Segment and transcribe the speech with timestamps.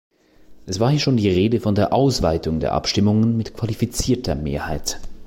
[0.65, 4.99] Es war hier schon die Rede von der Ausweitung der Abstimmungen mit qualifizierter Mehrheit.